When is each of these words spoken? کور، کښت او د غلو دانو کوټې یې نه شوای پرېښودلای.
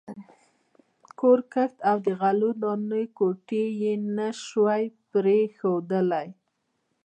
کور، 1.19 1.39
کښت 1.53 1.77
او 1.89 1.97
د 2.05 2.07
غلو 2.19 2.49
دانو 2.61 3.01
کوټې 3.17 3.63
یې 3.81 3.93
نه 4.17 4.27
شوای 4.45 4.83
پرېښودلای. 5.11 6.27